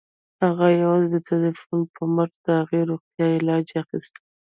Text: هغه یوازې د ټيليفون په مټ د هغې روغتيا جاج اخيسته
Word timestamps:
هغه 0.43 0.67
یوازې 0.81 1.07
د 1.11 1.15
ټيليفون 1.27 1.79
په 1.95 2.03
مټ 2.15 2.31
د 2.45 2.47
هغې 2.59 2.81
روغتيا 2.89 3.27
جاج 3.45 3.67
اخيسته 3.81 4.19